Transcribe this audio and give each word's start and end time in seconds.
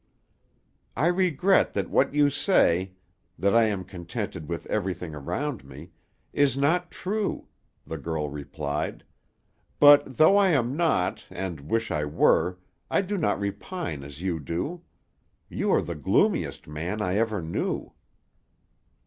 "I 0.97 1.05
regret 1.05 1.73
that 1.73 1.91
what 1.91 2.11
you 2.11 2.31
say 2.31 2.93
that 3.37 3.55
I 3.55 3.65
am 3.65 3.83
contented 3.83 4.49
with 4.49 4.65
everything 4.65 5.13
around 5.13 5.63
me 5.63 5.91
is 6.33 6.57
not 6.57 6.89
true," 6.89 7.45
the 7.85 7.99
girl 7.99 8.27
replied, 8.27 9.03
"but 9.79 10.17
though 10.17 10.37
I 10.37 10.47
am 10.49 10.75
not, 10.75 11.23
and 11.29 11.69
wish 11.69 11.91
I 11.91 12.05
were, 12.05 12.57
I 12.89 13.01
do 13.03 13.15
not 13.15 13.39
repine 13.39 14.03
as 14.03 14.23
you 14.23 14.39
do. 14.39 14.81
You 15.49 15.69
are 15.71 15.83
the 15.83 15.93
gloomiest 15.93 16.67
man 16.67 16.99
I 16.99 17.17
ever 17.17 17.39
knew." 17.39 17.93